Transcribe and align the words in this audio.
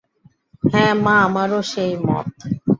হাঁ 0.63 0.91
মা, 1.03 1.15
আমারও 1.25 1.59
সেই 1.71 1.93
মত। 2.05 2.27